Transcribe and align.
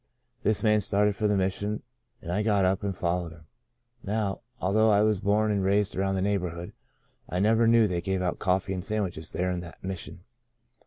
This 0.41 0.63
man 0.63 0.81
started 0.81 1.15
for 1.15 1.27
the 1.27 1.37
Mission 1.37 1.83
and 2.23 2.31
I 2.31 2.41
got 2.41 2.65
up 2.65 2.81
and 2.81 2.97
fol 2.97 3.21
lowed 3.21 3.33
him. 3.33 3.45
Now, 4.01 4.41
although 4.59 4.89
I 4.89 5.03
was 5.03 5.19
born 5.19 5.51
and 5.51 5.63
raised 5.63 5.95
around 5.95 6.15
the 6.15 6.23
neighbourhood, 6.23 6.73
I 7.29 7.37
never 7.39 7.67
knew 7.67 7.85
they 7.87 8.01
gave 8.01 8.19
out 8.23 8.39
coffee 8.39 8.73
and 8.73 8.83
sandwiches 8.83 9.31
there 9.31 9.51
in 9.51 9.59
that 9.59 9.83
Mission. 9.83 10.21